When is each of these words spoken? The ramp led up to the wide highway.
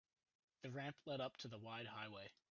The 0.63 0.71
ramp 0.71 0.97
led 1.05 1.21
up 1.21 1.37
to 1.37 1.47
the 1.47 1.59
wide 1.59 1.85
highway. 1.85 2.33